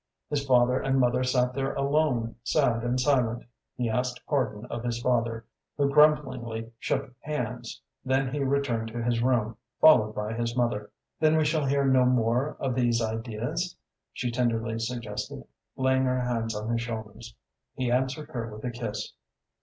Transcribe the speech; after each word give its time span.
His 0.31 0.43
father 0.43 0.79
and 0.81 0.99
mother 0.99 1.23
sat 1.23 1.53
there 1.53 1.75
alone, 1.75 2.35
sad 2.43 2.83
and 2.83 2.99
silent. 2.99 3.43
He 3.77 3.87
asked 3.87 4.19
pardon 4.25 4.65
of 4.65 4.83
his 4.83 4.99
father, 4.99 5.45
who 5.77 5.91
grumblingly 5.91 6.71
shook 6.79 7.13
hands; 7.19 7.83
then 8.03 8.33
he 8.33 8.39
returned 8.43 8.87
to 8.93 9.03
his 9.03 9.21
room, 9.21 9.57
followed 9.79 10.15
by 10.15 10.33
his 10.33 10.57
mother. 10.57 10.89
"Then 11.19 11.37
we 11.37 11.45
shall 11.45 11.67
hear 11.67 11.85
no 11.85 12.03
more 12.05 12.57
of 12.59 12.73
these 12.73 12.99
ideas?" 12.99 13.75
she 14.11 14.31
tenderly 14.31 14.79
suggested, 14.79 15.43
laying 15.75 16.05
her 16.05 16.21
hands 16.21 16.55
on 16.55 16.71
his 16.71 16.81
shoulders. 16.81 17.35
He 17.75 17.91
answered 17.91 18.29
her 18.29 18.51
with 18.51 18.63
a 18.63 18.71
kiss. 18.71 19.13